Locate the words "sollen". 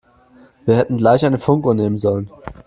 1.99-2.31